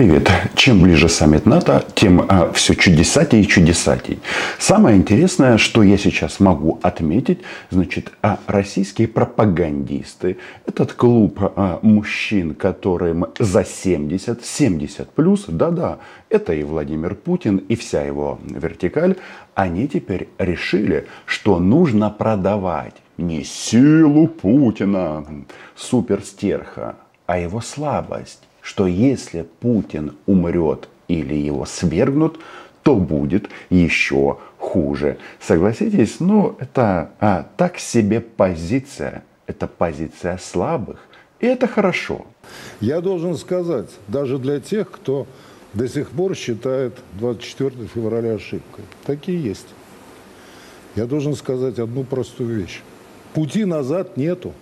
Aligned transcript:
Привет. 0.00 0.30
Чем 0.54 0.80
ближе 0.80 1.10
саммит 1.10 1.44
НАТО, 1.44 1.84
тем 1.94 2.24
а, 2.26 2.50
все 2.52 2.74
чудесатей 2.74 3.42
и 3.42 3.46
чудесатей. 3.46 4.18
Самое 4.58 4.96
интересное, 4.96 5.58
что 5.58 5.82
я 5.82 5.98
сейчас 5.98 6.40
могу 6.40 6.78
отметить, 6.80 7.40
значит, 7.68 8.10
а 8.22 8.38
российские 8.46 9.08
пропагандисты, 9.08 10.38
этот 10.64 10.94
клуб 10.94 11.38
а, 11.42 11.80
мужчин, 11.82 12.54
которым 12.54 13.26
за 13.38 13.62
70, 13.62 14.42
70 14.42 15.10
плюс, 15.10 15.44
да-да, 15.48 15.98
это 16.30 16.54
и 16.54 16.62
Владимир 16.62 17.14
Путин, 17.14 17.58
и 17.58 17.76
вся 17.76 18.00
его 18.00 18.38
вертикаль, 18.48 19.16
они 19.54 19.86
теперь 19.86 20.30
решили, 20.38 21.08
что 21.26 21.58
нужно 21.58 22.08
продавать 22.08 22.94
не 23.18 23.44
силу 23.44 24.28
Путина, 24.28 25.26
суперстерха, 25.76 26.96
а 27.26 27.38
его 27.38 27.60
слабость 27.60 28.40
что 28.62 28.86
если 28.86 29.46
Путин 29.60 30.16
умрет 30.26 30.88
или 31.08 31.34
его 31.34 31.66
свергнут, 31.66 32.38
то 32.82 32.96
будет 32.96 33.50
еще 33.68 34.38
хуже. 34.58 35.18
Согласитесь, 35.40 36.20
ну 36.20 36.56
это 36.58 37.10
а, 37.20 37.46
так 37.56 37.78
себе 37.78 38.20
позиция. 38.20 39.24
Это 39.46 39.66
позиция 39.66 40.38
слабых. 40.38 41.00
И 41.40 41.46
это 41.46 41.66
хорошо. 41.66 42.26
Я 42.80 43.00
должен 43.00 43.36
сказать, 43.36 43.90
даже 44.06 44.38
для 44.38 44.60
тех, 44.60 44.90
кто 44.90 45.26
до 45.74 45.88
сих 45.88 46.10
пор 46.10 46.34
считает 46.34 46.98
24 47.14 47.86
февраля 47.86 48.34
ошибкой. 48.34 48.84
Такие 49.04 49.42
есть. 49.42 49.66
Я 50.96 51.06
должен 51.06 51.34
сказать 51.34 51.78
одну 51.78 52.04
простую 52.04 52.60
вещь. 52.60 52.82
Пути 53.34 53.64
назад 53.64 54.16
нету. 54.16 54.52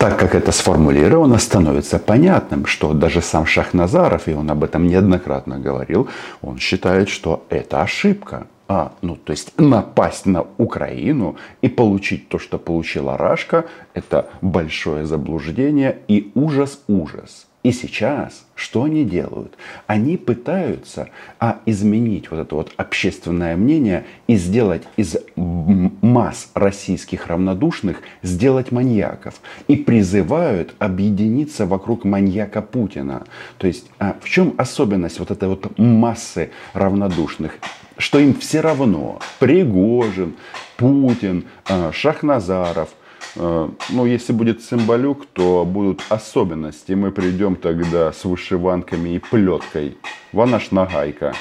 Так 0.00 0.18
как 0.18 0.34
это 0.34 0.50
сформулировано, 0.50 1.36
становится 1.36 1.98
понятным, 1.98 2.64
что 2.64 2.94
даже 2.94 3.20
сам 3.20 3.44
Шахназаров, 3.44 4.28
и 4.28 4.32
он 4.32 4.50
об 4.50 4.64
этом 4.64 4.86
неоднократно 4.86 5.58
говорил, 5.58 6.08
он 6.40 6.56
считает, 6.56 7.10
что 7.10 7.44
это 7.50 7.82
ошибка. 7.82 8.46
А, 8.66 8.92
ну, 9.02 9.16
то 9.16 9.32
есть 9.32 9.52
напасть 9.58 10.24
на 10.24 10.46
Украину 10.56 11.36
и 11.60 11.68
получить 11.68 12.30
то, 12.30 12.38
что 12.38 12.58
получила 12.58 13.18
Рашка, 13.18 13.66
это 13.92 14.30
большое 14.40 15.04
заблуждение 15.04 15.98
и 16.08 16.32
ужас-ужас. 16.34 17.49
И 17.62 17.72
сейчас 17.72 18.46
что 18.60 18.84
они 18.84 19.04
делают? 19.04 19.54
Они 19.86 20.18
пытаются 20.18 21.08
а, 21.38 21.60
изменить 21.64 22.30
вот 22.30 22.40
это 22.40 22.54
вот 22.54 22.72
общественное 22.76 23.56
мнение 23.56 24.04
и 24.26 24.36
сделать 24.36 24.82
из 24.96 25.16
масс 25.36 26.50
российских 26.52 27.26
равнодушных, 27.26 28.02
сделать 28.22 28.70
маньяков. 28.70 29.40
И 29.66 29.76
призывают 29.76 30.74
объединиться 30.78 31.64
вокруг 31.64 32.04
маньяка 32.04 32.60
Путина. 32.60 33.24
То 33.56 33.66
есть 33.66 33.90
а, 33.98 34.16
в 34.20 34.28
чем 34.28 34.54
особенность 34.58 35.18
вот 35.18 35.30
этой 35.30 35.48
вот 35.48 35.78
массы 35.78 36.50
равнодушных? 36.74 37.52
Что 37.96 38.18
им 38.18 38.34
все 38.34 38.60
равно 38.60 39.20
Пригожин, 39.38 40.34
Путин, 40.76 41.44
а, 41.66 41.92
Шахназаров– 41.92 42.90
ну, 43.36 44.06
если 44.06 44.32
будет 44.32 44.62
цимбалюк, 44.62 45.26
то 45.26 45.64
будут 45.64 46.02
особенности. 46.08 46.92
Мы 46.92 47.10
придем 47.10 47.56
тогда 47.56 48.12
с 48.12 48.24
вышиванками 48.24 49.10
и 49.10 49.18
плеткой. 49.18 49.98
Вон 50.32 50.50
наш 50.50 50.70
нагайка. 50.70 51.34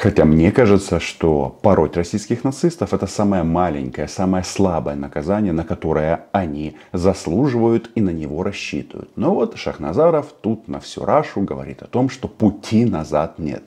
Хотя 0.00 0.24
мне 0.24 0.52
кажется, 0.52 1.00
что 1.00 1.58
пороть 1.60 1.96
российских 1.96 2.44
нацистов 2.44 2.94
это 2.94 3.08
самое 3.08 3.42
маленькое, 3.42 4.06
самое 4.06 4.44
слабое 4.44 4.94
наказание, 4.94 5.52
на 5.52 5.64
которое 5.64 6.26
они 6.30 6.76
заслуживают 6.92 7.90
и 7.96 8.00
на 8.00 8.10
него 8.10 8.44
рассчитывают. 8.44 9.10
Но 9.16 9.34
вот 9.34 9.56
Шахназаров 9.56 10.32
тут 10.40 10.68
на 10.68 10.78
всю 10.78 11.04
Рашу 11.04 11.40
говорит 11.40 11.82
о 11.82 11.88
том, 11.88 12.10
что 12.10 12.28
пути 12.28 12.84
назад 12.84 13.40
нет. 13.40 13.64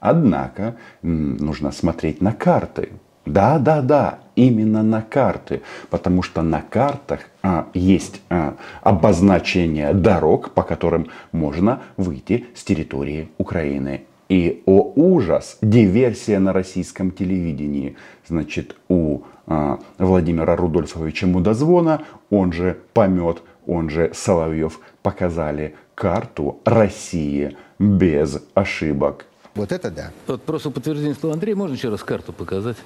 Однако 0.00 0.76
нужно 1.02 1.70
смотреть 1.70 2.22
на 2.22 2.32
карты. 2.32 2.92
Да, 3.28 3.58
да, 3.58 3.82
да, 3.82 4.20
именно 4.36 4.82
на 4.82 5.02
карты, 5.02 5.60
потому 5.90 6.22
что 6.22 6.40
на 6.40 6.62
картах 6.62 7.20
а, 7.42 7.68
есть 7.74 8.22
а, 8.30 8.56
обозначение 8.82 9.92
дорог, 9.92 10.52
по 10.52 10.62
которым 10.62 11.08
можно 11.30 11.82
выйти 11.98 12.46
с 12.54 12.64
территории 12.64 13.28
Украины. 13.36 14.04
И, 14.30 14.62
о 14.64 14.92
ужас, 14.94 15.58
диверсия 15.60 16.38
на 16.38 16.52
российском 16.52 17.10
телевидении. 17.10 17.96
Значит, 18.26 18.76
у 18.88 19.20
а, 19.46 19.78
Владимира 19.98 20.56
Рудольфовича 20.56 21.26
Мудозвона, 21.26 22.02
он 22.30 22.52
же 22.52 22.78
Помет, 22.94 23.42
он 23.66 23.90
же 23.90 24.10
Соловьев, 24.14 24.80
показали 25.02 25.74
карту 25.94 26.60
России 26.64 27.58
без 27.78 28.42
ошибок. 28.54 29.26
Вот 29.54 29.72
это 29.72 29.90
да. 29.90 30.12
Вот 30.26 30.42
просто 30.42 30.70
подтверждение 30.70 31.14
слова 31.14 31.34
Андрея, 31.34 31.56
можно 31.56 31.74
еще 31.74 31.88
раз 31.88 32.02
карту 32.02 32.32
показать? 32.32 32.76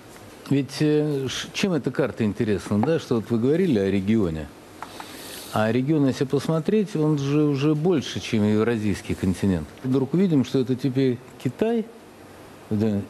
Ведь 0.51 0.77
э, 0.81 1.29
чем 1.53 1.73
эта 1.73 1.91
карта 1.91 2.25
интересна, 2.25 2.81
да, 2.81 2.99
что 2.99 3.17
вот 3.17 3.31
вы 3.31 3.39
говорили 3.39 3.79
о 3.79 3.91
регионе. 3.91 4.49
А 5.53 5.71
регион, 5.71 6.07
если 6.07 6.25
посмотреть, 6.25 6.97
он 6.97 7.19
же 7.19 7.43
уже 7.45 7.75
больше, 7.75 8.21
чем 8.21 8.45
евразийский 8.45 9.15
континент. 9.15 9.69
Вдруг 9.85 10.15
увидим, 10.15 10.45
что 10.45 10.59
это 10.59 10.75
теперь 10.75 11.19
Китай– 11.43 11.85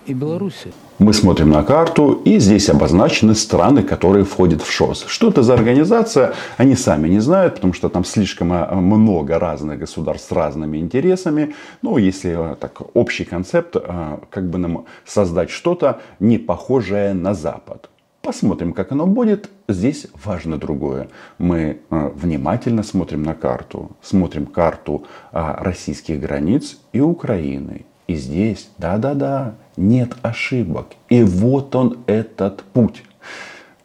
и 0.07 0.15
Беларуси. 0.15 0.73
Мы 0.99 1.13
смотрим 1.13 1.51
на 1.51 1.65
карту, 1.65 2.23
и 2.25 2.39
здесь 2.39 2.69
обозначены 2.69 3.35
страны, 3.35 3.83
которые 3.83 4.25
входят 4.25 4.63
в 4.63 4.71
ШОС. 4.71 5.05
Что 5.09 5.29
это 5.31 5.43
за 5.43 5.55
организация, 5.55 6.35
они 6.57 6.77
сами 6.77 7.09
не 7.09 7.21
знают, 7.21 7.57
потому 7.57 7.73
что 7.73 7.89
там 7.89 8.05
слишком 8.05 8.53
э, 8.53 8.75
много 8.75 9.39
разных 9.39 9.81
государств 9.81 10.29
с 10.29 10.33
разными 10.33 10.79
интересами. 10.79 11.55
Но 11.83 11.99
если 11.99 12.53
э, 12.53 12.55
так, 12.55 12.83
общий 12.95 13.25
концепт, 13.25 13.75
э, 13.77 14.19
как 14.31 14.49
бы 14.49 14.59
нам 14.59 14.85
создать 15.05 15.51
что-то 15.51 16.01
не 16.21 16.39
похожее 16.39 17.15
на 17.15 17.35
Запад. 17.35 17.91
Посмотрим, 18.23 18.73
как 18.73 18.93
оно 18.93 19.07
будет. 19.07 19.51
Здесь 19.69 20.07
важно 20.25 20.57
другое. 20.57 21.09
Мы 21.39 21.81
внимательно 21.91 22.85
смотрим 22.85 23.25
на 23.25 23.35
карту. 23.35 23.91
Смотрим 24.01 24.47
карту 24.47 25.05
российских 25.33 26.21
границ 26.21 26.79
и 26.93 27.01
Украины. 27.01 27.85
И 28.13 28.15
здесь, 28.15 28.69
да-да-да, 28.77 29.55
нет 29.79 30.13
ошибок. 30.21 30.89
И 31.09 31.23
вот 31.23 31.75
он 31.75 32.01
этот 32.05 32.63
путь, 32.63 33.05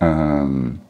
эм, 0.01 0.81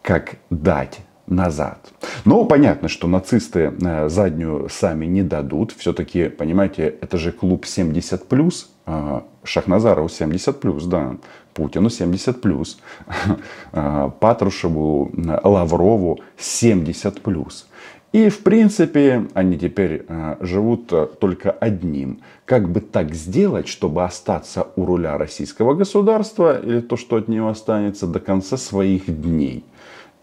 как 0.00 0.36
дать 0.48 1.00
назад. 1.26 1.92
Но 2.24 2.46
понятно, 2.46 2.88
что 2.88 3.06
нацисты 3.06 3.74
э, 3.78 4.08
заднюю 4.08 4.68
сами 4.70 5.04
не 5.04 5.22
дадут. 5.22 5.72
Все-таки, 5.72 6.30
понимаете, 6.30 6.86
это 7.02 7.18
же 7.18 7.32
клуб 7.32 7.66
70 7.66 8.26
плюс. 8.26 8.70
Э, 8.86 9.20
Шахназарову 9.44 10.08
70 10.08 10.58
плюс, 10.58 10.86
да. 10.86 11.16
Путину 11.52 11.90
70 11.90 12.40
плюс. 12.40 12.78
Э, 13.72 14.10
Патрушеву, 14.20 15.12
Лаврову 15.44 16.20
70 16.38 17.20
плюс. 17.20 17.68
И, 18.12 18.28
в 18.28 18.40
принципе, 18.40 19.28
они 19.34 19.56
теперь 19.56 20.04
э, 20.08 20.36
живут 20.40 20.92
э, 20.92 21.06
только 21.20 21.52
одним. 21.52 22.20
Как 22.44 22.68
бы 22.68 22.80
так 22.80 23.14
сделать, 23.14 23.68
чтобы 23.68 24.02
остаться 24.02 24.66
у 24.74 24.84
руля 24.84 25.16
российского 25.16 25.74
государства, 25.74 26.58
или 26.58 26.80
то, 26.80 26.96
что 26.96 27.16
от 27.16 27.28
него 27.28 27.48
останется 27.48 28.08
до 28.08 28.18
конца 28.18 28.56
своих 28.56 29.04
дней. 29.06 29.64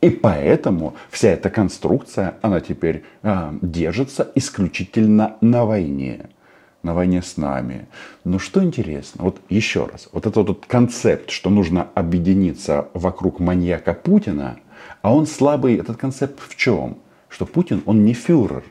И 0.02 0.10
поэтому 0.10 0.96
вся 1.10 1.30
эта 1.30 1.50
конструкция, 1.50 2.36
она 2.42 2.60
теперь 2.60 3.06
э, 3.24 3.54
держится 3.62 4.30
исключительно 4.36 5.38
на 5.40 5.66
войне. 5.66 6.30
На 6.84 6.94
войне 6.94 7.22
с 7.22 7.38
нами. 7.38 7.88
Но 8.26 8.38
что 8.38 8.62
интересно, 8.62 9.24
вот 9.24 9.38
еще 9.48 9.86
раз, 9.86 10.10
вот 10.12 10.26
этот 10.26 10.48
вот 10.48 10.66
концепт, 10.66 11.30
что 11.30 11.50
нужно 11.50 11.88
объединиться 11.96 12.90
вокруг 12.94 13.40
маньяка 13.40 13.94
Путина, 13.94 14.58
а 15.02 15.16
он 15.16 15.26
слабый, 15.26 15.78
этот 15.78 15.96
концепт 15.96 16.40
в 16.42 16.58
чем? 16.58 16.98
Что 17.30 17.46
Путин, 17.46 17.82
он 17.86 18.06
не 18.06 18.14
фюрер. 18.14 18.64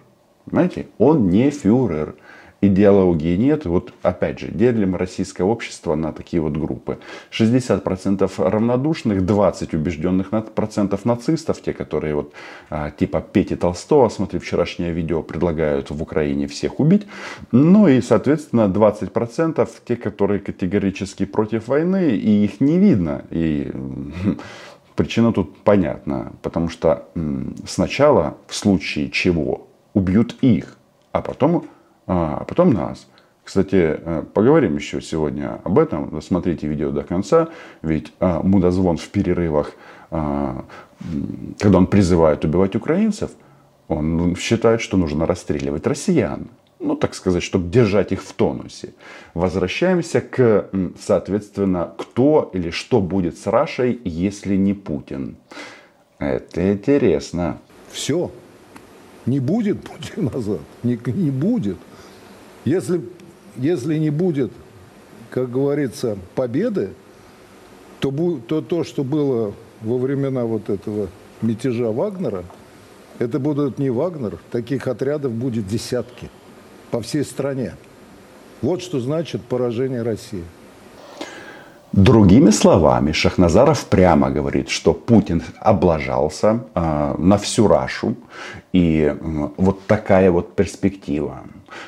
Понимаете? 0.46 0.86
Он 0.98 1.28
не 1.28 1.50
фюрер. 1.50 2.14
Идеологии 2.62 3.36
нет. 3.36 3.66
Вот 3.66 3.92
опять 4.02 4.38
же, 4.38 4.48
делим 4.48 4.96
российское 4.96 5.44
общество 5.44 5.94
на 5.94 6.12
такие 6.12 6.40
вот 6.40 6.56
группы. 6.56 6.98
60% 7.30 8.30
равнодушных, 8.38 9.26
20 9.26 9.74
убежденных 9.74 10.30
процентов 10.54 11.04
нацистов, 11.04 11.60
те, 11.60 11.74
которые 11.74 12.14
вот 12.14 12.32
а, 12.70 12.90
типа 12.90 13.20
Пети 13.20 13.56
Толстого, 13.56 14.08
смотри 14.08 14.38
вчерашнее 14.38 14.92
видео, 14.92 15.22
предлагают 15.22 15.90
в 15.90 16.02
Украине 16.02 16.46
всех 16.46 16.80
убить. 16.80 17.06
Ну 17.52 17.88
и, 17.88 18.00
соответственно, 18.00 18.72
20% 18.74 19.68
те, 19.84 19.96
которые 19.96 20.40
категорически 20.40 21.26
против 21.26 21.68
войны, 21.68 22.16
и 22.16 22.44
их 22.44 22.60
не 22.60 22.78
видно. 22.78 23.26
И 23.30 23.70
Причина 24.96 25.32
тут 25.32 25.58
понятна, 25.58 26.32
потому 26.42 26.68
что 26.68 27.08
сначала 27.66 28.38
в 28.48 28.54
случае 28.54 29.10
чего 29.10 29.68
убьют 29.92 30.36
их, 30.40 30.78
а 31.12 31.20
потом, 31.20 31.66
а 32.06 32.44
потом 32.48 32.72
нас. 32.72 33.06
Кстати, 33.46 33.76
э, 33.76 34.24
поговорим 34.34 34.74
еще 34.74 35.00
сегодня 35.00 35.60
об 35.62 35.78
этом. 35.78 36.20
Смотрите 36.20 36.66
видео 36.66 36.90
до 36.90 37.04
конца. 37.04 37.48
Ведь 37.80 38.12
а, 38.18 38.42
мудозвон 38.42 38.96
в 38.96 39.08
перерывах, 39.08 39.72
а, 40.10 40.64
когда 41.60 41.78
он 41.78 41.86
призывает 41.86 42.44
убивать 42.44 42.74
украинцев, 42.74 43.30
он 43.86 44.34
считает, 44.34 44.80
что 44.80 44.96
нужно 44.96 45.26
расстреливать 45.26 45.86
россиян. 45.86 46.48
Ну, 46.78 46.96
так 46.96 47.14
сказать, 47.14 47.42
чтобы 47.42 47.70
держать 47.70 48.12
их 48.12 48.22
в 48.22 48.32
тонусе. 48.32 48.94
Возвращаемся 49.34 50.20
к, 50.20 50.68
соответственно, 51.00 51.94
кто 51.96 52.50
или 52.52 52.70
что 52.70 53.00
будет 53.00 53.38
с 53.38 53.46
Рашей, 53.46 54.00
если 54.04 54.56
не 54.56 54.74
Путин. 54.74 55.36
Это 56.18 56.72
интересно. 56.72 57.58
Все. 57.90 58.30
Не 59.24 59.40
будет 59.40 59.82
пути 59.82 60.20
назад. 60.20 60.60
Не, 60.82 60.98
не 61.06 61.30
будет. 61.30 61.78
Если, 62.64 63.00
если 63.56 63.96
не 63.96 64.10
будет, 64.10 64.52
как 65.30 65.50
говорится, 65.50 66.16
победы, 66.34 66.90
то, 68.00 68.10
то 68.46 68.60
то, 68.60 68.84
что 68.84 69.02
было 69.02 69.54
во 69.80 69.98
времена 69.98 70.44
вот 70.44 70.68
этого 70.68 71.08
мятежа 71.42 71.90
Вагнера, 71.90 72.44
это 73.18 73.38
будут 73.38 73.78
не 73.78 73.90
Вагнер, 73.90 74.38
таких 74.50 74.86
отрядов 74.86 75.32
будет 75.32 75.66
десятки 75.66 76.30
по 76.90 77.00
всей 77.00 77.24
стране. 77.24 77.74
Вот 78.62 78.82
что 78.82 79.00
значит 79.00 79.42
поражение 79.42 80.02
России. 80.02 80.44
Другими 81.92 82.50
словами, 82.50 83.12
Шахназаров 83.12 83.86
прямо 83.86 84.30
говорит, 84.30 84.68
что 84.68 84.92
Путин 84.92 85.42
облажался 85.60 86.64
э, 86.74 87.14
на 87.16 87.38
всю 87.38 87.68
Рашу. 87.68 88.16
И 88.72 89.00
э, 89.00 89.48
вот 89.56 89.86
такая 89.86 90.30
вот 90.30 90.54
перспектива. 90.54 91.44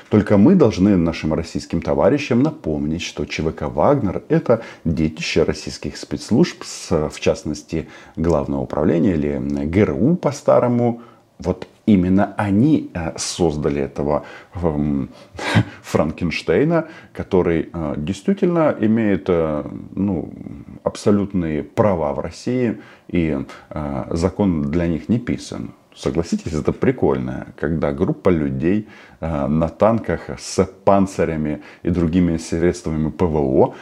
Только 0.09 0.39
мы 0.39 0.55
должны 0.55 0.97
нашим 0.97 1.35
российским 1.35 1.83
товарищам 1.83 2.43
напомнить, 2.43 3.03
что 3.03 3.27
ЧВК 3.27 3.63
«Вагнер»— 3.63 4.23
это 4.29 4.63
детище 4.85 5.43
российских 5.43 5.97
спецслужб, 5.97 6.63
с, 6.65 7.11
в 7.11 7.21
частности, 7.21 7.89
Главного 8.17 8.63
управления 8.63 9.13
или 9.13 9.39
ГРУ 9.67 10.17
по-старому, 10.17 11.03
вот 11.39 11.67
именно 11.89 12.35
они 12.37 12.91
э, 12.95 13.13
создали 13.17 13.81
этого 13.81 14.25
эм, 14.55 15.09
Франкенштейна, 15.83 16.89
который 17.15 17.71
э, 17.73 17.95
действительно 17.97 18.77
имеет 18.79 19.25
э, 19.29 19.65
ну, 19.95 20.33
абсолютные 20.85 21.63
права 21.63 22.13
в 22.13 22.21
России, 22.21 22.81
и 23.09 23.39
закон 24.11 24.71
для 24.71 24.87
них 24.87 25.09
не 25.09 25.19
писан. 25.19 25.71
Согласитесь, 25.95 26.53
это 26.53 26.73
прикольно, 26.73 27.49
когда 27.57 27.93
группа 27.93 28.29
людей 28.29 28.87
на 29.21 29.69
танках 29.69 30.31
с 30.39 30.65
панцирями 30.85 31.63
и 31.83 31.91
другими 31.91 32.37
средствами 32.37 33.11
ПВО 33.11 33.75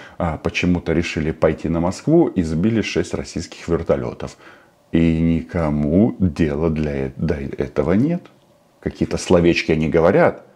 почему-то 0.42 0.92
решили 0.92 1.32
пойти 1.32 1.68
на 1.68 1.80
Москву 1.80 2.28
и 2.28 2.42
сбили 2.42 2.82
6 2.82 3.14
российских 3.14 3.68
вертолетов. 3.68 4.36
И 4.92 5.20
никому 5.20 6.16
дела 6.18 6.70
для 6.70 7.12
этого 7.58 7.92
нет. 7.92 8.22
Какие-то 8.80 9.18
словечки 9.18 9.72
они 9.72 9.88
говорят, 9.88 10.46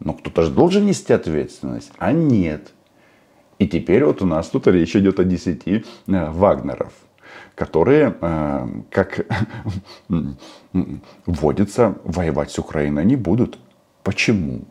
но 0.00 0.12
кто-то 0.12 0.42
же 0.42 0.50
должен 0.50 0.86
нести 0.86 1.12
ответственность, 1.12 1.92
а 1.98 2.12
нет. 2.12 2.72
И 3.58 3.68
теперь 3.68 4.04
вот 4.04 4.22
у 4.22 4.26
нас 4.26 4.48
тут 4.48 4.66
речь 4.66 4.96
идет 4.96 5.20
о 5.20 5.24
10 5.24 5.66
э, 5.66 5.82
Вагнеров, 6.06 6.92
которые, 7.54 8.16
э, 8.20 8.68
как 8.90 9.26
вводится, 11.26 11.98
воевать 12.04 12.50
с 12.50 12.58
Украиной 12.58 13.04
не 13.04 13.16
будут. 13.16 13.58
Почему? 14.02 14.62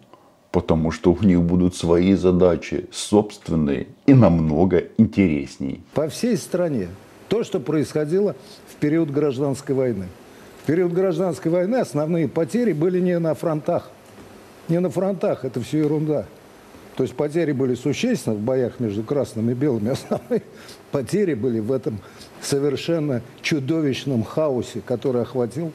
Потому 0.51 0.89
что 0.89 1.13
у 1.13 1.23
них 1.23 1.41
будут 1.43 1.75
свои 1.75 2.15
задачи, 2.15 2.87
собственные 2.91 3.87
и 4.07 4.15
намного 4.15 4.85
интересней. 4.97 5.83
По 5.93 6.09
всей 6.09 6.35
стране 6.35 6.87
то, 7.29 7.43
что 7.43 7.59
происходило 7.59 8.35
период 8.79 9.11
гражданской 9.11 9.75
войны. 9.75 10.07
В 10.63 10.65
период 10.65 10.93
гражданской 10.93 11.51
войны 11.51 11.77
основные 11.77 12.27
потери 12.27 12.73
были 12.73 12.99
не 12.99 13.17
на 13.19 13.33
фронтах. 13.35 13.89
Не 14.67 14.79
на 14.79 14.89
фронтах, 14.89 15.45
это 15.45 15.61
все 15.61 15.79
ерунда. 15.79 16.25
То 16.95 17.03
есть 17.03 17.15
потери 17.15 17.53
были 17.53 17.75
существенны 17.75 18.35
в 18.35 18.41
боях 18.41 18.79
между 18.79 19.03
красными 19.03 19.51
и 19.51 19.55
белыми. 19.55 19.91
Основные 19.91 20.43
потери 20.91 21.33
были 21.33 21.59
в 21.59 21.71
этом 21.71 21.99
совершенно 22.41 23.21
чудовищном 23.41 24.23
хаосе, 24.23 24.81
который 24.85 25.21
охватил 25.21 25.71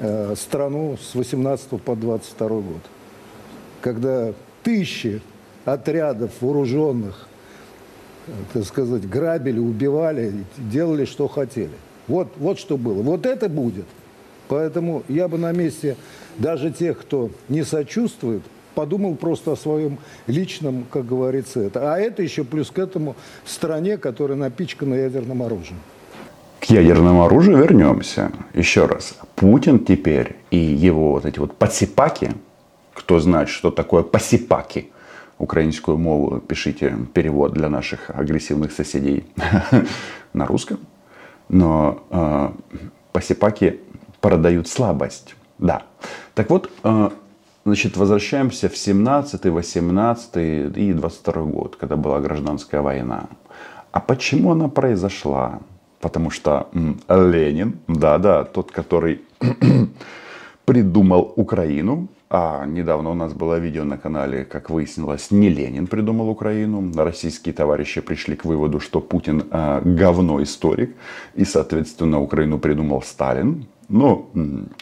э, 0.00 0.34
страну 0.36 0.96
с 1.00 1.14
18 1.14 1.80
по 1.80 1.94
22 1.94 2.48
год. 2.48 2.82
Когда 3.80 4.32
тысячи 4.62 5.22
отрядов 5.64 6.32
вооруженных, 6.40 7.28
так 8.52 8.64
сказать, 8.64 9.08
грабили, 9.08 9.58
убивали, 9.58 10.32
делали, 10.56 11.04
что 11.04 11.28
хотели. 11.28 11.70
Вот, 12.06 12.28
вот 12.36 12.58
что 12.58 12.76
было. 12.76 13.02
Вот 13.02 13.26
это 13.26 13.48
будет. 13.48 13.86
Поэтому 14.48 15.02
я 15.08 15.28
бы 15.28 15.38
на 15.38 15.52
месте 15.52 15.96
даже 16.38 16.70
тех, 16.70 16.98
кто 16.98 17.30
не 17.48 17.64
сочувствует, 17.64 18.42
подумал 18.74 19.14
просто 19.14 19.52
о 19.52 19.56
своем 19.56 19.98
личном, 20.26 20.86
как 20.90 21.06
говорится, 21.06 21.60
это. 21.60 21.94
А 21.94 21.98
это 21.98 22.22
еще 22.22 22.44
плюс 22.44 22.70
к 22.70 22.78
этому 22.78 23.16
стране, 23.46 23.96
которая 23.96 24.36
напичкана 24.36 24.94
ядерным 24.94 25.42
оружием. 25.42 25.78
К 26.60 26.64
ядерному 26.66 27.24
оружию 27.24 27.58
вернемся. 27.58 28.32
Еще 28.54 28.86
раз. 28.86 29.16
Путин 29.36 29.84
теперь 29.84 30.36
и 30.50 30.56
его 30.56 31.12
вот 31.12 31.26
эти 31.26 31.38
вот 31.38 31.56
пасипаки, 31.56 32.32
кто 32.94 33.20
знает, 33.20 33.48
что 33.48 33.70
такое 33.70 34.02
пасипаки, 34.02 34.90
украинскую 35.38 35.98
мову, 35.98 36.40
пишите 36.40 36.96
перевод 37.12 37.52
для 37.52 37.68
наших 37.68 38.10
агрессивных 38.10 38.72
соседей 38.72 39.24
на 40.32 40.46
русском– 40.46 40.78
но 41.48 42.02
э, 42.10 42.50
посипаки 43.12 43.80
продают 44.20 44.68
слабость. 44.68 45.34
Да. 45.58 45.82
Так 46.34 46.50
вот, 46.50 46.70
э, 46.82 47.10
значит, 47.64 47.96
возвращаемся 47.96 48.68
в 48.68 48.76
17, 48.76 49.44
18 49.46 50.76
и 50.76 50.92
22 50.92 51.42
год, 51.42 51.76
когда 51.76 51.96
была 51.96 52.20
гражданская 52.20 52.80
война. 52.80 53.28
А 53.92 54.00
почему 54.00 54.52
она 54.52 54.68
произошла? 54.68 55.60
Потому 56.00 56.30
что 56.30 56.68
Ленин, 57.08 57.78
да-да, 57.86 58.44
тот, 58.44 58.70
который 58.70 59.22
придумал 60.64 61.32
Украину, 61.36 62.08
а 62.30 62.64
недавно 62.66 63.10
у 63.10 63.14
нас 63.14 63.32
было 63.32 63.58
видео 63.58 63.84
на 63.84 63.98
канале, 63.98 64.44
как 64.44 64.70
выяснилось, 64.70 65.30
не 65.30 65.48
Ленин 65.48 65.86
придумал 65.86 66.28
Украину. 66.30 66.92
Российские 66.96 67.54
товарищи 67.54 68.00
пришли 68.00 68.34
к 68.34 68.44
выводу, 68.44 68.80
что 68.80 69.00
Путин 69.00 69.44
э, 69.50 69.82
говно 69.84 70.42
историк. 70.42 70.96
И, 71.34 71.44
соответственно, 71.44 72.20
Украину 72.20 72.58
придумал 72.58 73.02
Сталин. 73.02 73.66
Но 73.88 74.30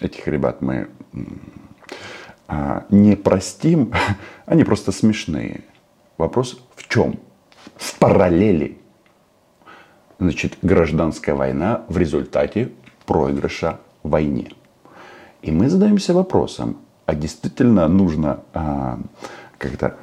этих 0.00 0.26
ребят 0.28 0.62
мы 0.62 0.88
э, 2.48 2.80
не 2.90 3.16
простим. 3.16 3.92
Они 4.46 4.64
просто 4.64 4.92
смешные. 4.92 5.62
Вопрос 6.18 6.64
в 6.76 6.88
чем? 6.88 7.18
В 7.76 7.98
параллели. 7.98 8.78
Значит, 10.18 10.58
гражданская 10.62 11.34
война 11.34 11.84
в 11.88 11.98
результате 11.98 12.70
проигрыша 13.04 13.80
войне. 14.04 14.52
И 15.42 15.50
мы 15.50 15.68
задаемся 15.68 16.14
вопросом, 16.14 16.76
а 17.06 17.14
действительно 17.14 17.88
нужно 17.88 18.40
а, 18.52 18.98
как-то 19.58 19.96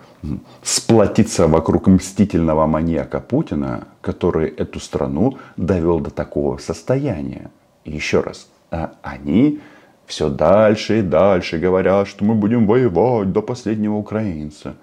сплотиться 0.64 1.48
вокруг 1.48 1.88
мстительного 1.88 2.68
маньяка 2.68 3.20
Путина, 3.20 3.88
который 4.02 4.50
эту 4.50 4.80
страну 4.80 5.38
довел 5.56 6.00
до 6.00 6.10
такого 6.10 6.58
состояния. 6.58 7.52
И 7.86 7.92
еще 7.92 8.20
раз, 8.22 8.50
а 8.72 8.94
они 9.02 9.60
все 10.06 10.30
дальше 10.30 11.00
и 11.00 11.02
дальше 11.02 11.58
говорят, 11.58 12.08
что 12.08 12.26
мы 12.26 12.36
будем 12.36 12.68
воевать 12.68 13.32
до 13.32 13.42
последнего 13.42 13.96
украинца. 13.96 14.76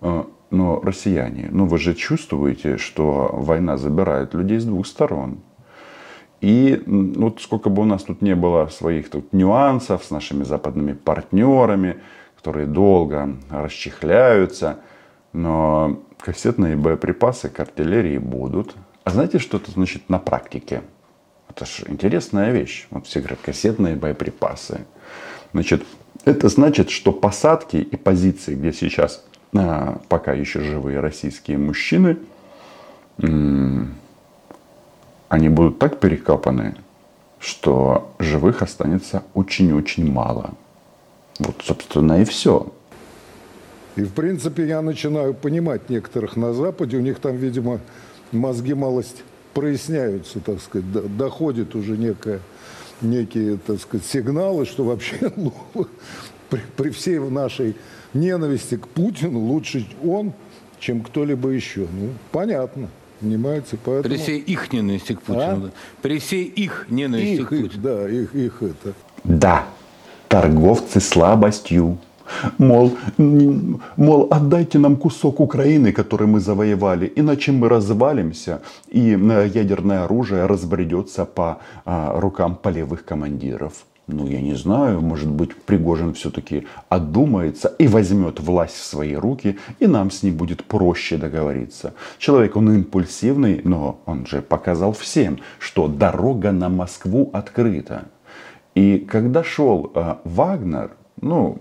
А, 0.00 0.26
но 0.50 0.80
россияне, 0.80 1.48
ну 1.50 1.66
вы 1.66 1.78
же 1.78 1.94
чувствуете, 1.94 2.76
что 2.76 3.30
война 3.32 3.76
забирает 3.76 4.34
людей 4.34 4.58
с 4.58 4.64
двух 4.64 4.86
сторон. 4.86 5.38
И 6.42 6.82
вот 6.86 7.40
сколько 7.40 7.70
бы 7.70 7.82
у 7.82 7.84
нас 7.84 8.02
тут 8.02 8.20
не 8.20 8.34
было 8.34 8.66
своих 8.66 9.10
тут 9.10 9.32
нюансов 9.32 10.04
с 10.04 10.10
нашими 10.10 10.42
западными 10.42 10.92
партнерами, 10.92 12.00
которые 12.36 12.66
долго 12.66 13.36
расчехляются, 13.48 14.80
но 15.32 16.02
кассетные 16.18 16.74
боеприпасы 16.74 17.48
к 17.48 17.60
артиллерии 17.60 18.18
будут. 18.18 18.74
А 19.04 19.10
знаете, 19.10 19.38
что 19.38 19.58
это 19.58 19.70
значит 19.70 20.08
на 20.08 20.18
практике? 20.18 20.82
Это 21.48 21.64
же 21.64 21.84
интересная 21.86 22.50
вещь. 22.50 22.88
Вот 22.90 23.06
все 23.06 23.20
говорят, 23.20 23.38
кассетные 23.40 23.94
боеприпасы. 23.94 24.84
Значит, 25.52 25.84
это 26.24 26.48
значит, 26.48 26.90
что 26.90 27.12
посадки 27.12 27.76
и 27.76 27.96
позиции, 27.96 28.56
где 28.56 28.72
сейчас 28.72 29.24
а, 29.54 30.00
пока 30.08 30.32
еще 30.32 30.60
живые 30.60 30.98
российские 30.98 31.58
мужчины, 31.58 32.18
они 35.32 35.48
будут 35.48 35.78
так 35.78 35.98
перекопаны, 35.98 36.74
что 37.38 38.14
живых 38.18 38.60
останется 38.60 39.22
очень-очень 39.32 40.12
мало. 40.12 40.50
Вот, 41.38 41.56
собственно, 41.64 42.20
и 42.20 42.26
все. 42.26 42.70
И, 43.96 44.02
в 44.02 44.12
принципе, 44.12 44.66
я 44.66 44.82
начинаю 44.82 45.32
понимать 45.32 45.88
некоторых 45.88 46.36
на 46.36 46.52
Западе. 46.52 46.98
У 46.98 47.00
них 47.00 47.18
там, 47.18 47.36
видимо, 47.36 47.80
мозги 48.30 48.74
малость 48.74 49.24
проясняются, 49.54 50.38
так 50.40 50.60
сказать, 50.60 51.16
доходит 51.16 51.74
уже 51.74 51.96
некое, 51.96 52.40
некие, 53.00 53.56
так 53.56 53.80
сказать, 53.80 54.06
сигналы, 54.06 54.66
что 54.66 54.84
вообще 54.84 55.32
ну, 55.36 55.54
при, 56.50 56.60
при 56.76 56.90
всей 56.90 57.18
нашей 57.18 57.74
ненависти 58.12 58.76
к 58.76 58.86
Путину 58.86 59.38
лучше 59.38 59.86
он, 60.04 60.34
чем 60.78 61.00
кто-либо 61.00 61.48
еще. 61.48 61.88
Ну, 61.90 62.10
понятно. 62.32 62.90
Понимаете, 63.22 63.78
поэтому... 63.84 64.02
При 64.02 64.20
всей 64.20 64.38
их 64.40 64.72
ненависти 64.72 65.14
к 65.14 65.22
Путину. 65.22 65.44
А? 65.44 65.56
да. 65.56 65.70
При 66.02 66.18
всей 66.18 66.44
их 66.44 66.86
ненависти 66.90 67.40
их, 67.40 67.48
к 67.48 67.52
их, 67.52 67.62
Путину. 67.62 67.82
да, 67.82 68.08
их, 68.08 68.34
их 68.34 68.62
это. 68.62 68.94
Да, 69.24 69.64
торговцы 70.28 71.00
слабостью. 71.00 71.98
Мол, 72.58 72.92
мол, 73.96 74.28
отдайте 74.30 74.78
нам 74.78 74.96
кусок 74.96 75.40
Украины, 75.40 75.92
который 75.92 76.26
мы 76.26 76.40
завоевали, 76.40 77.12
иначе 77.14 77.52
мы 77.52 77.68
развалимся, 77.68 78.60
и 78.88 79.12
э, 79.14 79.50
ядерное 79.54 80.04
оружие 80.04 80.46
разбредется 80.46 81.24
по 81.24 81.58
а, 81.84 82.18
рукам 82.18 82.56
полевых 82.56 83.04
командиров. 83.04 83.72
Ну, 84.08 84.26
я 84.26 84.40
не 84.40 84.54
знаю, 84.54 85.00
может 85.00 85.30
быть, 85.30 85.54
Пригожин 85.54 86.12
все-таки 86.14 86.66
отдумается 86.88 87.68
и 87.78 87.86
возьмет 87.86 88.40
власть 88.40 88.74
в 88.74 88.84
свои 88.84 89.14
руки, 89.14 89.58
и 89.78 89.86
нам 89.86 90.10
с 90.10 90.24
ним 90.24 90.36
будет 90.36 90.64
проще 90.64 91.16
договориться. 91.16 91.94
Человек, 92.18 92.56
он 92.56 92.72
импульсивный, 92.72 93.60
но 93.62 94.00
он 94.04 94.26
же 94.26 94.42
показал 94.42 94.92
всем, 94.92 95.38
что 95.60 95.86
дорога 95.86 96.50
на 96.50 96.68
Москву 96.68 97.30
открыта. 97.32 98.06
И 98.74 98.98
когда 98.98 99.44
шел 99.44 99.92
э, 99.94 100.16
Вагнер, 100.24 100.92
ну, 101.20 101.58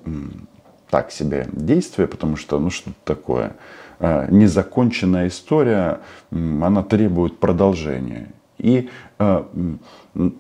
так 0.90 1.12
себе 1.12 1.48
действие, 1.52 2.08
потому 2.08 2.38
что, 2.38 2.60
ну, 2.60 2.72
что 2.72 2.92
такое, 3.04 3.56
э, 4.00 4.28
незаконченная 4.32 5.28
история, 5.28 6.00
м, 6.32 6.64
она 6.64 6.82
требует 6.82 7.40
продолжения. 7.40 8.30
И 8.62 8.90
э, 9.18 9.44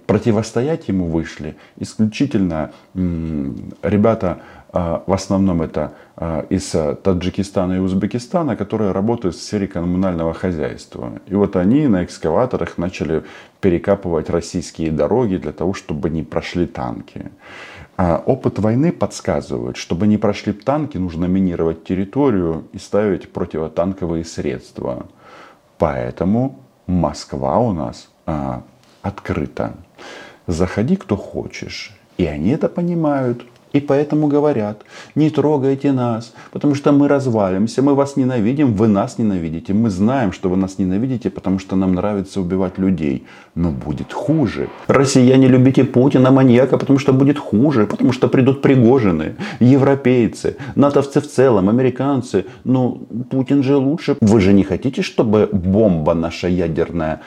противостоять 0.05 0.87
ему 0.89 1.07
вышли 1.07 1.55
исключительно 1.77 2.71
ребята, 2.93 4.41
э, 4.71 4.99
в 5.07 5.11
основном 5.11 5.63
это 5.63 5.93
э, 6.17 6.45
из 6.49 6.75
Таджикистана 7.03 7.73
и 7.73 7.79
Узбекистана, 7.79 8.55
которые 8.55 8.91
работают 8.91 9.35
в 9.35 9.41
сфере 9.41 9.67
коммунального 9.67 10.35
хозяйства. 10.35 11.13
И 11.25 11.33
вот 11.33 11.55
они 11.55 11.87
на 11.87 12.03
экскаваторах 12.03 12.77
начали 12.77 13.23
перекапывать 13.59 14.29
российские 14.29 14.91
дороги 14.91 15.37
для 15.37 15.51
того, 15.51 15.73
чтобы 15.73 16.11
не 16.11 16.21
прошли 16.21 16.67
танки. 16.67 17.31
А 17.97 18.21
Опыт 18.23 18.59
войны 18.59 18.91
подсказывает, 18.91 19.77
чтобы 19.77 20.05
не 20.05 20.17
прошли 20.17 20.53
танки, 20.53 20.97
нужно 20.97 21.25
минировать 21.25 21.83
территорию 21.83 22.65
и 22.71 22.77
ставить 22.77 23.31
противотанковые 23.31 24.25
средства. 24.25 25.07
Поэтому 25.79 26.59
Москва 26.85 27.59
у 27.59 27.73
нас 27.73 28.10
а, 28.25 28.63
открыта. 29.01 29.73
Заходи, 30.47 30.95
кто 30.95 31.15
хочешь. 31.15 31.91
И 32.17 32.25
они 32.25 32.49
это 32.49 32.67
понимают. 32.67 33.45
И 33.73 33.79
поэтому 33.79 34.27
говорят, 34.27 34.83
не 35.15 35.29
трогайте 35.29 35.91
нас, 35.91 36.33
потому 36.51 36.75
что 36.75 36.91
мы 36.91 37.07
развалимся, 37.07 37.81
мы 37.81 37.95
вас 37.95 38.17
ненавидим, 38.17 38.73
вы 38.73 38.87
нас 38.87 39.17
ненавидите. 39.17 39.73
Мы 39.73 39.89
знаем, 39.89 40.33
что 40.33 40.49
вы 40.49 40.57
нас 40.57 40.77
ненавидите, 40.79 41.29
потому 41.29 41.59
что 41.59 41.75
нам 41.75 41.93
нравится 41.95 42.41
убивать 42.41 42.77
людей. 42.77 43.23
Но 43.55 43.71
будет 43.71 44.13
хуже. 44.13 44.67
Россияне 44.87 45.47
любите 45.47 45.83
Путина, 45.83 46.31
маньяка, 46.31 46.77
потому 46.77 46.99
что 46.99 47.13
будет 47.13 47.39
хуже, 47.39 47.85
потому 47.85 48.11
что 48.11 48.27
придут 48.27 48.61
пригожины, 48.61 49.35
европейцы, 49.59 50.57
натовцы 50.75 51.21
в 51.21 51.27
целом, 51.27 51.69
американцы. 51.69 52.45
Ну, 52.65 53.07
Путин 53.29 53.63
же 53.63 53.77
лучше. 53.77 54.17
Вы 54.21 54.41
же 54.41 54.53
не 54.53 54.63
хотите, 54.63 55.01
чтобы 55.01 55.49
бомба 55.51 56.13
наша 56.13 56.47
ядерная 56.47 57.21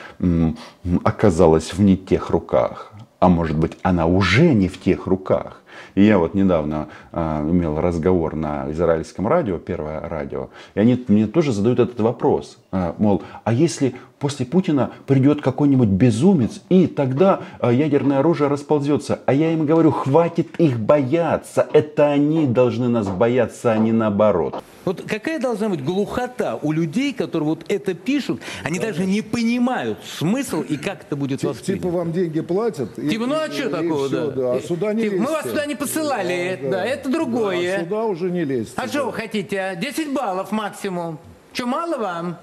оказалась 1.04 1.72
в 1.72 1.80
не 1.80 1.96
тех 1.96 2.30
руках? 2.30 2.92
А 3.20 3.28
может 3.28 3.56
быть, 3.56 3.72
она 3.82 4.06
уже 4.06 4.54
не 4.54 4.68
в 4.68 4.78
тех 4.78 5.06
руках? 5.06 5.63
И 5.94 6.02
я 6.02 6.18
вот 6.18 6.34
недавно 6.34 6.88
э, 7.12 7.48
имел 7.50 7.80
разговор 7.80 8.34
на 8.34 8.70
израильском 8.72 9.28
радио, 9.28 9.58
первое 9.58 10.00
радио, 10.00 10.48
и 10.74 10.80
они 10.80 11.04
мне 11.08 11.26
тоже 11.26 11.52
задают 11.52 11.78
этот 11.78 12.00
вопрос. 12.00 12.58
Э, 12.74 12.92
мол, 12.98 13.22
а 13.44 13.52
если 13.52 13.94
после 14.18 14.44
Путина 14.44 14.90
придет 15.06 15.40
какой-нибудь 15.40 15.90
безумец, 15.90 16.60
и 16.68 16.88
тогда 16.88 17.40
э, 17.60 17.72
ядерное 17.72 18.18
оружие 18.18 18.48
расползется? 18.48 19.20
А 19.26 19.32
я 19.32 19.52
им 19.52 19.64
говорю, 19.64 19.92
хватит 19.92 20.56
их 20.58 20.80
бояться. 20.80 21.68
Это 21.72 22.08
они 22.10 22.46
должны 22.48 22.88
нас 22.88 23.06
бояться, 23.06 23.70
а 23.70 23.78
не 23.78 23.92
наоборот. 23.92 24.60
Вот 24.84 25.02
какая 25.02 25.38
должна 25.38 25.68
быть 25.68 25.84
глухота 25.84 26.58
у 26.62 26.72
людей, 26.72 27.12
которые 27.12 27.50
вот 27.50 27.64
это 27.68 27.94
пишут, 27.94 28.40
они 28.64 28.80
даже 28.80 29.04
не 29.04 29.22
понимают 29.22 29.98
смысл 30.18 30.62
и 30.62 30.76
как 30.76 31.02
это 31.02 31.14
будет 31.14 31.40
Ти- 31.42 31.46
воспринято. 31.46 31.84
Типа 31.86 31.96
вам 31.96 32.10
деньги 32.10 32.40
платят. 32.40 32.98
и- 32.98 33.08
Типа, 33.08 33.26
ну 33.26 33.36
а 33.36 33.46
и- 33.46 33.52
что 33.52 33.68
и 33.68 33.70
такого, 33.72 34.08
всё, 34.08 34.30
да? 34.32 34.52
А 34.54 34.60
сюда 34.60 34.92
не 34.94 35.02
Типа, 35.04 35.16
мы 35.22 35.26
вас 35.30 35.44
сюда 35.44 35.64
не 35.66 35.76
посылали, 35.76 36.58
да, 36.72 36.84
это 36.84 37.08
другое. 37.08 37.76
А 37.76 37.84
сюда 37.84 38.04
уже 38.04 38.32
не 38.32 38.44
лезьте. 38.44 38.74
А 38.76 38.88
что 38.88 39.04
вы 39.04 39.12
хотите? 39.12 39.60
а? 39.60 39.76
10 39.76 40.12
баллов 40.12 40.50
максимум. 40.50 41.18
Что, 41.52 41.66
мало 41.66 41.98
вам? 41.98 42.36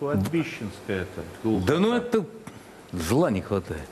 Кладбищенская 0.00 1.02
это. 1.02 1.22
Да 1.66 1.78
ну 1.78 1.94
это 1.94 2.24
зла 2.92 3.30
не 3.30 3.42
хватает. 3.42 3.86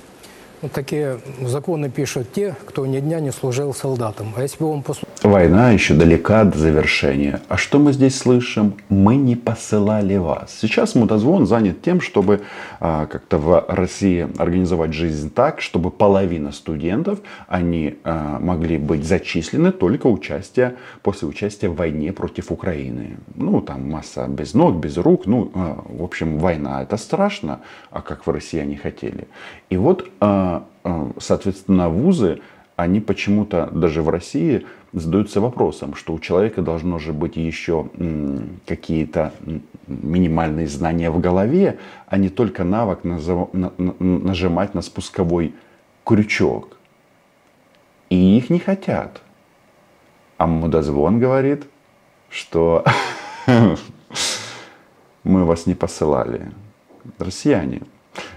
Вот 0.61 0.73
такие 0.73 1.21
законы 1.41 1.89
пишут 1.89 2.33
те, 2.33 2.57
кто 2.65 2.85
ни 2.85 2.99
дня 2.99 3.21
не 3.21 3.31
служил 3.31 3.73
солдатом. 3.73 4.35
А 4.37 4.43
если 4.43 4.59
бы 4.59 4.71
он 4.71 4.83
послужил 4.83 5.09
Война 5.23 5.71
еще 5.73 5.95
далека 5.95 6.45
до 6.45 6.59
завершения. 6.59 7.41
А 7.49 7.57
что 7.57 7.79
мы 7.79 7.93
здесь 7.93 8.17
слышим? 8.17 8.75
Мы 8.89 9.17
не 9.17 9.37
посылали 9.37 10.17
вас. 10.17 10.57
Сейчас 10.61 10.95
мудозвон 10.95 11.47
занят 11.47 11.83
тем, 11.83 12.01
чтобы 12.01 12.43
а, 12.81 13.07
как-то 13.07 13.39
в 13.39 13.65
России 13.69 14.29
организовать 14.39 14.95
жизнь 14.95 15.31
так, 15.31 15.61
чтобы 15.61 15.91
половина 15.91 16.53
студентов, 16.53 17.19
они 17.49 17.97
а, 18.05 18.39
могли 18.39 18.79
быть 18.79 19.05
зачислены 19.05 19.73
только 19.73 20.07
участие, 20.07 20.77
после 21.03 21.27
участия 21.29 21.69
в 21.69 21.77
войне 21.77 22.13
против 22.13 22.51
Украины. 22.53 23.19
Ну, 23.35 23.61
там 23.61 23.91
масса 23.91 24.27
без 24.29 24.55
ног, 24.55 24.77
без 24.77 24.97
рук. 24.97 25.27
Ну, 25.27 25.51
а, 25.55 25.85
в 25.89 26.03
общем, 26.03 26.39
война 26.39 26.83
это 26.83 26.97
страшно, 26.97 27.61
а 27.91 28.03
как 28.03 28.27
в 28.27 28.31
России 28.31 28.61
они 28.61 28.77
хотели. 28.77 29.27
И 29.69 29.77
вот, 29.77 30.09
а, 30.21 30.48
а, 30.49 31.11
соответственно, 31.19 31.89
вузы 31.89 32.41
они 32.79 33.01
почему-то 33.01 33.69
даже 33.73 34.03
в 34.03 34.09
России 34.09 34.65
задаются 34.93 35.41
вопросом, 35.41 35.97
что 35.97 36.15
у 36.15 36.21
человека 36.21 36.63
должно 36.63 37.01
же 37.01 37.13
быть 37.13 37.37
еще 37.37 37.89
какие-то 38.67 39.33
минимальные 39.89 40.69
знания 40.69 41.11
в 41.11 41.21
голове, 41.21 41.79
а 42.07 42.17
не 42.17 42.29
только 42.29 42.63
навык 42.63 43.01
нажимать 43.03 44.75
на 44.75 44.83
спусковой 44.83 45.55
крючок. 46.05 46.77
И 48.11 48.39
их 48.39 48.49
не 48.49 48.61
хотят. 48.61 49.23
А 50.37 50.47
мудозвон 50.47 51.19
говорит, 51.19 51.65
что 52.31 52.85
мы 55.25 55.45
вас 55.45 55.67
не 55.67 55.75
посылали. 55.75 56.53
Россияне, 57.19 57.83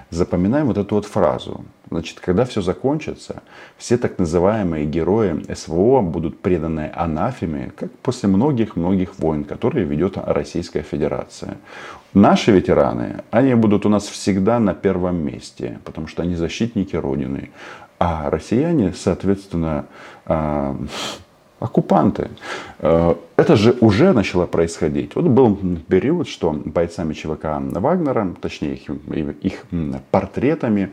запоминаем 0.10 0.68
вот 0.68 0.78
эту 0.78 0.96
вот 0.96 1.06
фразу. 1.06 1.66
Значит, 1.90 2.22
когда 2.22 2.46
все 2.46 2.62
закончится, 2.62 3.44
все 3.78 3.98
так 3.98 4.18
называемые 4.18 4.86
герои 4.86 5.44
СВО 5.54 6.02
будут 6.02 6.40
преданы 6.40 6.90
анафеме, 6.96 7.72
как 7.76 7.92
после 8.00 8.30
многих-многих 8.30 9.20
войн, 9.20 9.44
которые 9.44 9.86
ведет 9.86 10.14
Российская 10.16 10.84
Федерация. 10.84 11.58
Наши 12.14 12.52
ветераны, 12.52 13.24
они 13.30 13.56
будут 13.56 13.86
у 13.86 13.90
нас 13.90 14.06
всегда 14.08 14.60
на 14.60 14.74
первом 14.74 15.18
месте, 15.18 15.80
потому 15.84 16.08
что 16.08 16.24
они 16.24 16.36
защитники 16.36 16.96
Родины. 16.96 17.52
А 18.00 18.30
россияне, 18.30 18.94
соответственно, 18.94 19.86
а, 20.26 20.76
оккупанты. 21.62 22.30
Э, 22.80 23.16
Это 23.38 23.56
же 23.56 23.76
уже 23.82 24.14
начало 24.14 24.46
происходить. 24.46 25.16
Вот 25.16 25.26
был 25.26 25.58
период, 25.88 26.28
что 26.28 26.52
бойцами 26.52 27.14
ЧВК 27.14 27.46
Вагнера, 27.80 28.36
точнее 28.42 28.76
их, 28.76 28.90
их 29.46 29.66
портретами, 30.12 30.90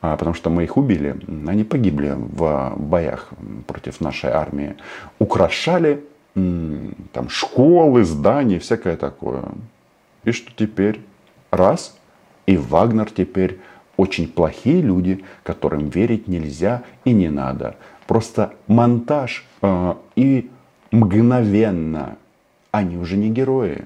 а, 0.00 0.16
потому 0.16 0.34
что 0.34 0.50
мы 0.50 0.64
их 0.64 0.76
убили, 0.76 1.14
они 1.48 1.64
погибли 1.64 2.14
в 2.16 2.74
боях 2.76 3.28
против 3.66 4.00
нашей 4.00 4.30
армии, 4.30 4.74
украшали 5.20 6.00
там 6.34 7.28
школы, 7.28 8.04
здания, 8.04 8.58
всякое 8.58 8.96
такое. 8.96 9.42
И 10.24 10.32
что 10.32 10.50
теперь? 10.56 11.00
Раз, 11.50 11.96
и 12.46 12.56
Вагнер 12.56 13.10
теперь 13.10 13.58
очень 13.96 14.28
плохие 14.28 14.80
люди, 14.80 15.24
которым 15.42 15.88
верить 15.88 16.28
нельзя 16.28 16.82
и 17.04 17.12
не 17.12 17.28
надо. 17.28 17.76
Просто 18.06 18.54
монтаж 18.66 19.44
э, 19.62 19.94
и 20.16 20.50
мгновенно 20.90 22.16
они 22.70 22.96
уже 22.96 23.16
не 23.16 23.30
герои. 23.30 23.84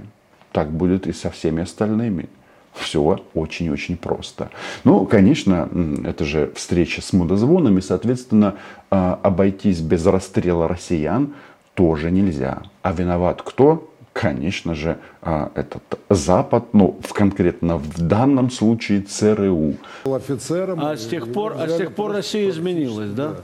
Так 0.53 0.71
будет 0.71 1.07
и 1.07 1.13
со 1.13 1.31
всеми 1.31 1.63
остальными. 1.63 2.29
Все 2.73 3.21
очень-очень 3.35 3.97
просто. 3.97 4.51
Ну, 4.85 5.07
конечно, 5.07 5.69
это 6.05 6.25
же 6.25 6.53
встреча 6.55 7.01
с 7.01 7.13
мудозвонами, 7.13 7.81
соответственно, 7.81 8.57
э, 8.91 9.17
обойтись 9.23 9.81
без 9.81 10.07
расстрела 10.07 10.69
россиян 10.69 11.35
тоже 11.75 12.11
нельзя. 12.11 12.63
А 12.83 12.93
виноват 12.93 13.43
кто? 13.43 13.91
Конечно 14.21 14.75
же, 14.75 14.97
э, 15.21 15.49
этот 15.55 15.83
Запад, 16.09 16.73
ну, 16.73 16.99
в 17.03 17.13
конкретно 17.13 17.77
в 17.77 17.99
данном 18.01 18.51
случае 18.51 19.03
ЦРУ. 19.03 19.75
Офицером. 20.07 20.81
А 20.81 20.97
с 20.97 21.07
тех 21.07 21.31
пор, 21.31 21.55
а 21.59 21.69
с 21.69 21.77
тех 21.77 21.95
пор 21.95 22.13
Россия 22.13 22.49
изменилась, 22.49 23.11
да? 23.11 23.35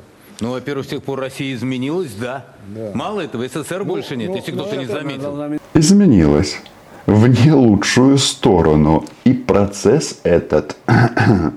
Ну, 0.40 0.52
во-первых, 0.52 0.86
с 0.86 0.88
тех 0.88 1.02
пор 1.02 1.20
Россия 1.20 1.54
изменилась, 1.54 2.14
да. 2.14 2.46
Мало 2.94 3.20
этого, 3.20 3.46
СССР 3.46 3.84
больше 3.84 4.16
нет, 4.16 4.30
ну, 4.30 4.36
если 4.36 4.52
ну, 4.52 4.62
кто-то 4.62 4.76
не 4.78 4.84
это 4.84 4.94
заметил. 4.94 5.60
изменилась 5.74 6.56
в 7.04 7.26
не 7.28 7.52
лучшую 7.52 8.16
сторону. 8.16 9.04
И 9.24 9.34
процесс 9.34 10.20
этот 10.22 10.76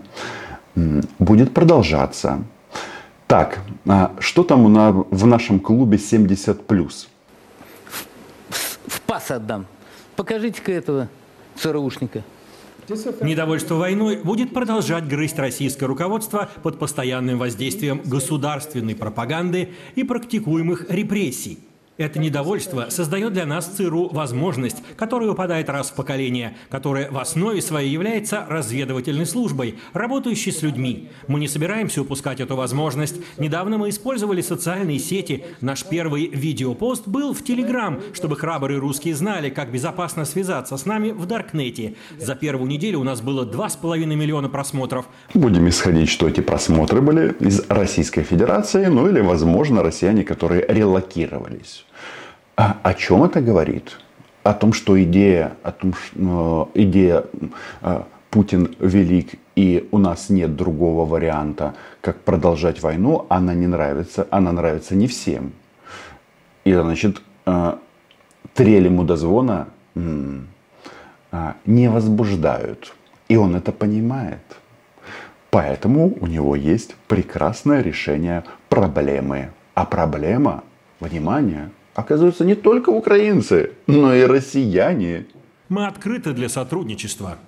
будет 1.19 1.53
продолжаться. 1.53 2.43
Так, 3.27 3.59
а 3.87 4.11
что 4.19 4.43
там 4.43 4.65
у 4.65 4.67
на- 4.67 4.91
в 4.91 5.25
нашем 5.25 5.61
клубе 5.61 5.97
70+. 5.97 7.07
В 7.07 7.14
пас 9.25 9.31
отдам. 9.31 9.65
Покажите-ка 10.15 10.71
этого 10.71 11.09
ЦРУшника. 11.55 12.23
Недовольство 13.21 13.75
войной 13.75 14.17
будет 14.17 14.53
продолжать 14.53 15.07
грызть 15.07 15.39
российское 15.39 15.87
руководство 15.87 16.49
под 16.61 16.77
постоянным 16.77 17.39
воздействием 17.39 18.01
государственной 18.05 18.95
пропаганды 18.95 19.69
и 19.95 20.03
практикуемых 20.03 20.89
репрессий. 20.89 21.57
Это 21.97 22.19
недовольство 22.19 22.87
создает 22.89 23.31
для 23.31 23.45
нас 23.45 23.67
ЦРУ 23.67 24.09
возможность, 24.09 24.83
которая 24.97 25.29
выпадает 25.29 25.69
раз 25.69 25.91
в 25.91 25.93
поколение, 25.93 26.57
которая 26.69 27.09
в 27.09 27.17
основе 27.17 27.61
своей 27.61 27.89
является 27.89 28.45
разведывательной 28.49 29.25
службой, 29.25 29.75
работающей 29.93 30.51
с 30.51 30.61
людьми. 30.61 31.09
Мы 31.29 31.39
не 31.39 31.47
собираемся 31.47 32.01
упускать 32.01 32.41
эту 32.41 32.57
возможность. 32.57 33.15
Недавно 33.37 33.77
мы 33.77 33.87
использовали 33.87 34.41
социальные 34.41 34.99
сети. 34.99 35.45
Наш 35.61 35.85
первый 35.85 36.27
видеопост 36.27 37.07
был 37.07 37.33
в 37.33 37.45
Телеграм, 37.45 38.01
чтобы 38.13 38.35
храбрые 38.35 38.77
русские 38.77 39.15
знали, 39.15 39.49
как 39.49 39.71
безопасно 39.71 40.25
связаться 40.25 40.75
с 40.75 40.85
нами 40.85 41.11
в 41.11 41.25
Даркнете. 41.25 41.95
За 42.19 42.35
первую 42.35 42.67
неделю 42.67 42.99
у 42.99 43.03
нас 43.05 43.21
было 43.21 43.45
2,5 43.45 44.05
миллиона 44.05 44.49
просмотров. 44.49 45.05
Будем 45.33 45.69
исходить, 45.69 46.09
что 46.09 46.27
эти 46.27 46.41
просмотры 46.41 46.99
были 46.99 47.33
из 47.39 47.61
Российской 47.69 48.23
Федерации, 48.23 48.87
ну 48.87 49.07
или, 49.07 49.21
возможно, 49.21 49.81
россияне, 49.81 50.25
которые 50.25 50.65
релокировались. 50.67 51.84
А 52.55 52.77
о 52.83 52.93
чем 52.93 53.23
это 53.23 53.41
говорит? 53.41 53.97
О 54.43 54.53
том, 54.53 54.73
что 54.73 55.01
идея, 55.03 55.53
о 55.63 55.71
том, 55.71 55.93
что, 55.93 56.69
э, 56.73 56.81
идея 56.81 57.23
э, 57.81 58.03
Путин 58.29 58.75
велик 58.79 59.35
и 59.55 59.87
у 59.91 59.97
нас 59.97 60.29
нет 60.29 60.55
другого 60.55 61.05
варианта, 61.05 61.73
как 62.01 62.19
продолжать 62.21 62.81
войну, 62.81 63.25
она 63.29 63.53
не 63.53 63.67
нравится, 63.67 64.27
она 64.29 64.51
нравится 64.51 64.95
не 64.95 65.07
всем. 65.07 65.53
И 66.63 66.73
значит, 66.73 67.21
э, 67.45 67.77
трели 68.53 68.89
мудозвона 68.89 69.67
м, 69.95 70.47
а, 71.31 71.55
не 71.65 71.89
возбуждают. 71.89 72.93
И 73.27 73.35
он 73.35 73.55
это 73.55 73.71
понимает. 73.71 74.41
Поэтому 75.49 76.13
у 76.19 76.27
него 76.27 76.55
есть 76.55 76.95
прекрасное 77.07 77.81
решение 77.81 78.43
проблемы. 78.69 79.49
А 79.73 79.85
проблема, 79.85 80.63
внимание, 80.99 81.69
оказывается 81.95 82.45
не 82.45 82.55
только 82.55 82.89
украинцы, 82.89 83.71
но 83.87 84.13
и 84.13 84.23
россияне. 84.23 85.25
Мы 85.69 85.87
открыты 85.87 86.33
для 86.33 86.49
сотрудничества. 86.49 87.39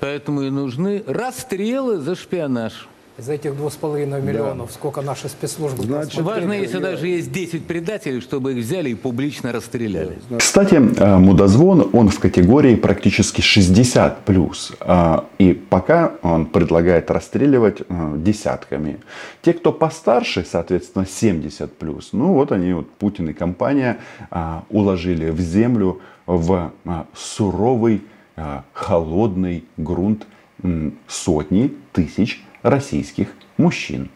Поэтому 0.00 0.42
и 0.42 0.50
нужны 0.50 1.02
расстрелы 1.06 1.98
за 1.98 2.14
шпионаж. 2.14 2.88
Из 3.16 3.28
этих 3.28 3.56
двух 3.56 3.72
с 3.72 3.76
половиной 3.76 4.20
миллионов, 4.20 4.72
сколько 4.72 5.00
наши 5.00 5.28
спецслужбы 5.28 5.84
Значит, 5.84 6.20
Важно, 6.20 6.52
если 6.52 6.78
даже 6.78 7.06
есть 7.06 7.30
10 7.30 7.64
предателей, 7.64 8.20
чтобы 8.20 8.54
их 8.54 8.64
взяли 8.64 8.90
и 8.90 8.96
публично 8.96 9.52
расстреляли. 9.52 10.18
Кстати, 10.36 10.74
э, 10.74 11.18
мудозвон, 11.18 11.90
он 11.92 12.08
в 12.08 12.18
категории 12.18 12.74
практически 12.74 13.40
60 13.40 14.24
плюс. 14.24 14.72
И 15.38 15.52
пока 15.52 16.14
он 16.22 16.46
предлагает 16.46 17.08
расстреливать 17.08 17.82
э, 17.88 18.14
десятками. 18.16 18.98
Те, 19.42 19.52
кто 19.52 19.72
постарше, 19.72 20.44
соответственно, 20.44 21.06
70 21.06 21.72
плюс. 21.72 22.08
Ну 22.12 22.32
вот 22.32 22.50
они, 22.50 22.72
вот 22.72 22.90
Путин 22.90 23.28
и 23.28 23.32
компания 23.32 23.98
уложили 24.70 25.30
в 25.30 25.38
землю 25.38 26.00
в 26.26 26.72
суровый, 27.14 28.02
холодный 28.72 29.64
грунт 29.76 30.26
сотни 31.06 31.72
тысяч 31.92 32.43
российских 32.64 33.28
мужчин. 33.56 34.10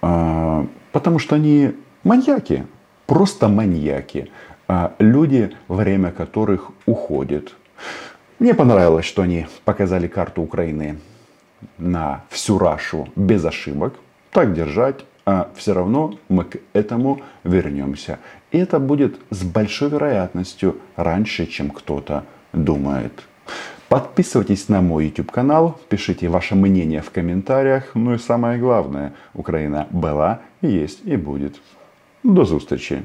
А, 0.00 0.66
Потому 0.94 1.18
что 1.18 1.34
они 1.34 1.72
маньяки, 2.04 2.66
просто 3.06 3.48
маньяки. 3.48 4.30
А, 4.68 4.94
Люди, 5.00 5.50
время 5.66 6.12
которых 6.12 6.70
уходит. 6.86 7.56
Мне 8.38 8.54
понравилось, 8.54 9.04
что 9.04 9.22
они 9.22 9.48
показали 9.64 10.06
карту 10.06 10.42
Украины 10.42 11.00
на 11.78 12.22
всю 12.30 12.58
Рашу 12.58 13.08
без 13.16 13.44
ошибок. 13.44 13.94
Так 14.30 14.54
держать, 14.54 15.04
а 15.26 15.50
все 15.56 15.74
равно 15.74 16.16
мы 16.28 16.44
к 16.44 16.58
этому 16.74 17.22
вернемся. 17.42 18.20
И 18.52 18.58
это 18.58 18.78
будет 18.78 19.16
с 19.30 19.42
большой 19.42 19.90
вероятностью 19.90 20.78
раньше, 20.94 21.46
чем 21.46 21.70
кто-то 21.70 22.24
думает. 22.52 23.24
Подписывайтесь 23.94 24.68
на 24.68 24.80
мой 24.80 25.04
YouTube 25.04 25.30
канал, 25.30 25.78
пишите 25.88 26.28
ваше 26.28 26.56
мнение 26.56 27.00
в 27.00 27.12
комментариях. 27.12 27.92
Ну 27.94 28.14
и 28.14 28.18
самое 28.18 28.58
главное, 28.58 29.12
Украина 29.34 29.86
была, 29.92 30.40
есть 30.62 31.06
и 31.06 31.16
будет. 31.16 31.60
До 32.24 32.44
зустрічі! 32.44 33.02